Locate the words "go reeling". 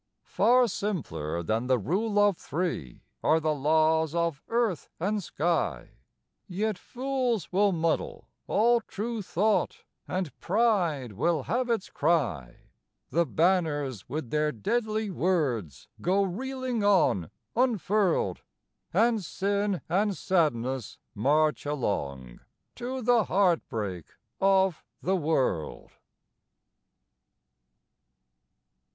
16.01-16.83